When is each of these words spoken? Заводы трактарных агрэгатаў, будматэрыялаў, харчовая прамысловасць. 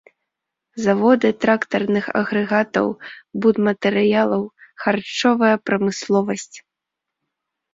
Заводы 0.85 1.29
трактарных 1.45 2.05
агрэгатаў, 2.21 2.87
будматэрыялаў, 3.43 4.43
харчовая 4.87 5.53
прамысловасць. 5.67 6.55